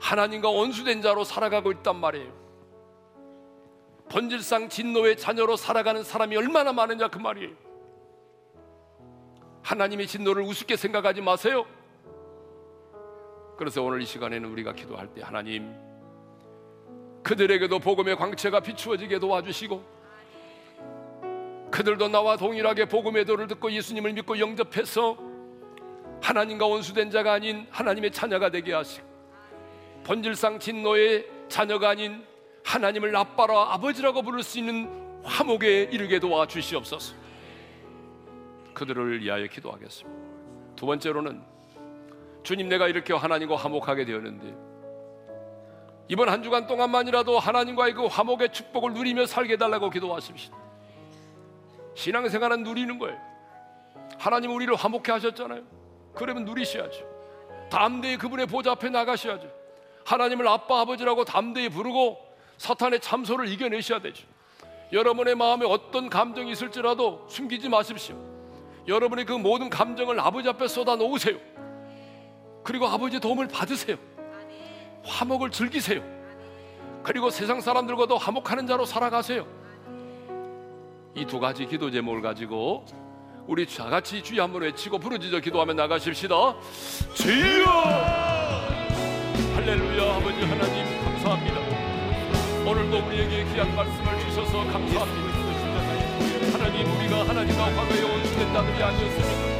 [0.00, 2.32] 하나님과 원수된 자로 살아가고 있단 말이에요.
[4.08, 7.52] 본질상 진노의 자녀로 살아가는 사람이 얼마나 많으냐 그 말이에요.
[9.62, 11.66] 하나님의 진노를 우습게 생각하지 마세요.
[13.58, 15.74] 그래서 오늘 이 시간에는 우리가 기도할 때 하나님
[17.22, 20.03] 그들에게도 복음의 광채가 비추어지게 도와주시고
[21.74, 25.18] 그들도 나와 동일하게 복음의 도를 듣고 예수님을 믿고 영접해서
[26.22, 29.04] 하나님과 원수된 자가 아닌 하나님의 자녀가 되게 하시고
[30.04, 32.24] 본질상 진노의 자녀가 아닌
[32.64, 34.88] 하나님을 아빠라 아버지라고 부를 수 있는
[35.24, 37.16] 화목에 이르게 도와주시옵소서.
[38.72, 40.20] 그들을 위하여 기도하겠습니다.
[40.76, 41.42] 두 번째로는
[42.44, 44.54] 주님 내가 이렇게 하나님과 화목하게 되었는데
[46.06, 50.62] 이번 한 주간 동안만이라도 하나님과의 그 화목의 축복을 누리며 살게 달라고 기도하십시오.
[51.94, 53.18] 신앙생활은 누리는 거예요.
[54.18, 55.62] 하나님 우리를 화목해 하셨잖아요.
[56.14, 57.04] 그러면 누리셔야죠.
[57.70, 59.50] 담대히 그분의 보좌 앞에 나가셔야죠.
[60.04, 62.18] 하나님을 아빠 아버지라고 담대히 부르고
[62.58, 64.26] 사탄의 참소를 이겨내셔야 되죠.
[64.92, 68.16] 여러분의 마음에 어떤 감정이 있을지라도 숨기지 마십시오.
[68.86, 71.38] 여러분의 그 모든 감정을 아버지 앞에 쏟아 놓으세요.
[72.62, 73.96] 그리고 아버지의 도움을 받으세요.
[75.04, 76.02] 화목을 즐기세요.
[77.02, 79.46] 그리고 세상 사람들과도 화목하는 자로 살아가세요.
[81.16, 82.84] 이 두 가지 기도 제목을 가지고
[83.46, 86.34] 우리 다 같이 주여 한번 외치고 부르짖어 기도하며 나가십시다.
[87.14, 87.64] 주여!
[89.54, 91.60] 할렐루야 아버지 하나님 감사합니다.
[92.68, 95.34] 오늘도 우리에게 귀한 말씀을 주셔서 감사합니다.
[96.52, 99.54] 하나님 우리가 하나님과 과거에 원수된 자들이 아니었습니까?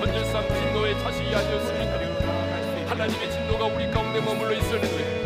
[0.00, 2.90] 현실상 진노의 자식이 아니었습니까?
[2.90, 5.19] 하나님의 진노가 우리 가운데 머물러 있었는데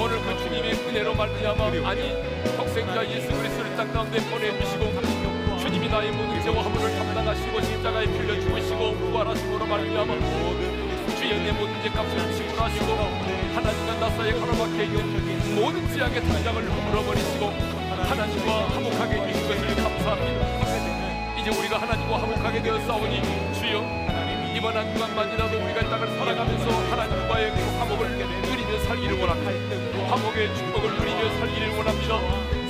[0.00, 2.14] 오늘 그 주님의 은혜로 말미암아 아니
[2.56, 8.94] 독생자 예수 그리스도를 땅 가운데 보내주시고 주님이 나의 모든 죄와 허물을 담당하시고 십자가에 빌려 죽으시고
[8.94, 10.14] 부활하심으로 말미암아
[11.18, 12.86] 주의 내 모든 죄 값을 지불하시고
[13.54, 17.46] 하나님과 나 사이에 가로막혀 있는 모든 지약의 당장을 허물어버리시고
[18.08, 20.40] 하나님과 화목하게 해주신 것을 감사합니다.
[21.38, 23.22] 이제 우리가 하나님과 화목하게 되었사오니
[23.52, 24.00] 주여
[24.56, 28.59] 이번 한 주간만이라도 우리가 이 땅을 살아가면서 하나님과의 그 화목을 누리며
[28.90, 32.18] 살기를 원합니다 화목의 축복을 누리며 살기를 원합니다.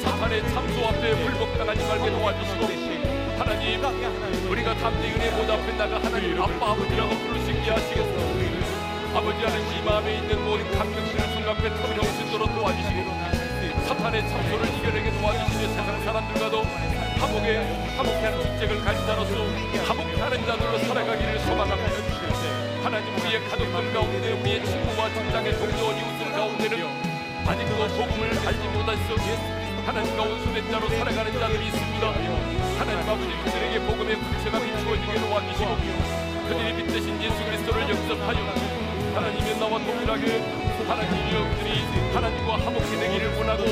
[0.03, 2.67] 사탄의 참소 앞에 불복당하지 말게 도와주시고
[3.39, 3.83] 하나님
[4.51, 8.13] 우리가 담대히 은혜 보좌 앞에 나가 하나님 아빠 아버지라고 부를 수 있게 하시겠소.
[9.17, 15.11] 아버지 하나님 이 마음에 있는 모든 감정들을 순간에 터뜨려 수 있도록 도와주시고 사탄의 참소를 이겨내게
[15.19, 16.63] 도와주시며 세상 사람들과도
[17.19, 17.57] 화목해
[17.97, 19.33] 하는 직책을 가진 자로서
[19.89, 21.80] 화목해 하는 자들로 살아가기를 소망합니다
[23.19, 27.11] 우리의 가족들 가운데 우리의 친구와 직장의 동료 이웃들 가운데는
[27.47, 29.17] 아직도 복음을 알지 못했어
[29.87, 32.07] 하나님과 원수된 자로 살아가는 자들이 있습니다.
[32.79, 35.77] 하나님 아버지 그들에게 복음의 불체가 비추어지게 도와주시고
[36.49, 38.39] 그들이 빛 대신 예수 그리스도를 영접하여
[39.15, 40.39] 하나님의 나와 동일하게
[40.87, 43.65] 하나님이여 그들이 하나님과 화목이 되기를 원하고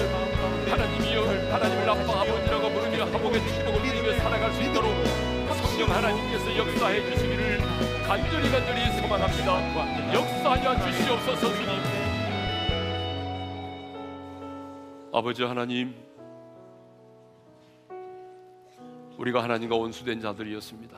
[0.68, 5.38] 하나님이여 하나님을 아빠 아버지라고 부르며 화목의 축복을 누리며 살아갈 수 있도록
[5.78, 7.60] 성령 하나님께서 역사해 주시기를
[8.08, 11.68] 간절히 간절히 소망합니다 역사하여 주시옵소서 주님
[15.12, 15.94] 아버지 하나님
[19.18, 20.96] 우리가 하나님과 원수된 자들이었습니다.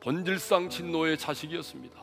[0.00, 2.02] 본질상 진노의 자식이었습니다.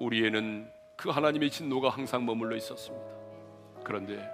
[0.00, 3.06] 우리에는 그 하나님의 진노가 항상 머물러 있었습니다.
[3.84, 4.28] 그런데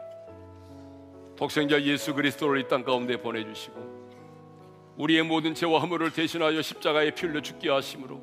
[1.36, 3.87] 독생자 예수 그리스도를 이 땅 가운데 보내주시고
[4.98, 8.20] 우리의 모든 죄와 허물을 대신하여 십자가에 피 흘려 죽게 하심으로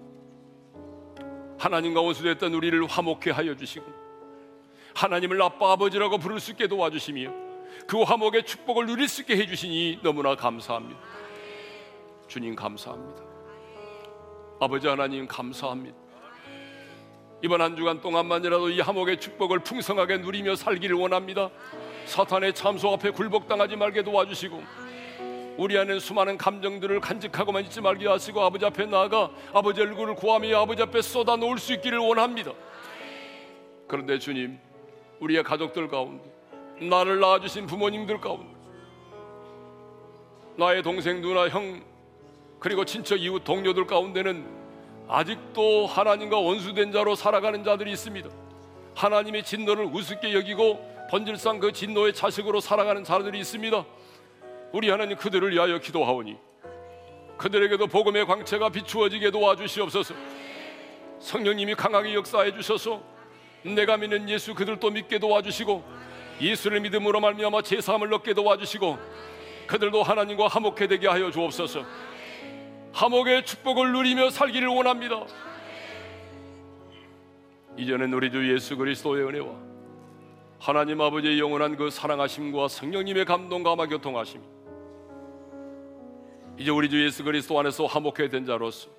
[1.57, 3.85] 하나님과 원수됐던 우리를 화목케 하여 주시고
[4.93, 7.31] 하나님을 아빠 아버지라고 부를 수 있게 도와주시며
[7.87, 10.99] 그 화목의 축복을 누릴 수 있게 해주시니 너무나 감사합니다.
[12.27, 13.23] 주님 감사합니다.
[14.59, 15.97] 아버지 하나님 감사합니다.
[17.41, 21.49] 이번 한 주간 동안만이라도 이 화목의 축복을 풍성하게 누리며 살기를 원합니다.
[22.05, 24.84] 사탄의 참소 앞에 굴복당하지 말게 도와주시고
[25.57, 30.81] 우리 안에 수많은 감정들을 간직하고만 있지 말게 하시고 아버지 앞에 나아가 아버지 얼굴을 구하며 아버지
[30.81, 32.51] 앞에 쏟아 놓을 수 있기를 원합니다.
[33.87, 34.59] 그런데 주님,
[35.21, 36.23] 우리의 가족들 가운데
[36.81, 38.53] 나를 낳아주신 부모님들 가운데
[40.57, 41.81] 나의 동생 누나 형
[42.59, 44.45] 그리고 친척 이웃 동료들 가운데는
[45.07, 48.29] 아직도 하나님과 원수된 자로 살아가는 자들이 있습니다.
[48.95, 53.85] 하나님의 진노를 우습게 여기고 본질상 그 진노의 자식으로 살아가는 자들이 있습니다.
[54.75, 56.35] 우리 하나님 그들을 위하여 기도하오니
[57.37, 60.13] 그들에게도 복음의 광채가 비추어지게 도와주시옵소서.
[61.17, 63.01] 성령님이 강하게 역사해 주셔서
[63.63, 65.81] 내가 믿는 예수 그들도 믿게 도와주시고
[66.41, 68.97] 예수를 믿음으로 말미암아 제사함을 얻게 도와주시고
[69.67, 71.85] 그들도 하나님과 화목해 되게 하여 주옵소서.
[72.91, 75.25] 화목의 축복을 누리며 살기를 원합니다.
[77.77, 79.55] 이제는 우리 주 예수 그리스도의 은혜와
[80.59, 84.55] 하나님 아버지의 영원한 그 사랑하심과 성령님의 감동 감화 교통하심
[86.57, 88.89] 이제 우리 주 예수 그리스도 안에서 화목해 된 자로서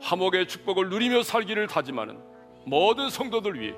[0.00, 2.18] 화목의 축복을 누리며 살기를 다짐하는
[2.64, 3.74] 모든 성도들 위해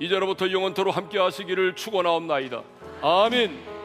[0.00, 2.62] 이제로부터 영원토로 함께 하시기를 축원하옵나이다.
[3.02, 3.75] 아멘.